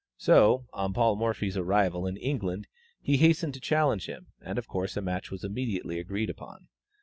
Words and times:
So, 0.17 0.65
on 0.73 0.93
Paul 0.93 1.15
Morphy's 1.15 1.55
arrival 1.55 2.07
in 2.07 2.17
England, 2.17 2.65
he 2.99 3.17
hastened 3.17 3.53
to 3.53 3.59
challenge 3.59 4.07
him, 4.07 4.29
and 4.41 4.57
of 4.57 4.67
course 4.67 4.97
a 4.97 4.99
match 5.03 5.29
was 5.29 5.43
immediately 5.43 5.99
agreed 5.99 6.31
upon. 6.31 6.69